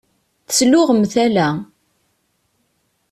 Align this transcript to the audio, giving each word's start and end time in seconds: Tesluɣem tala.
Tesluɣem 0.47 1.01
tala. 1.13 1.47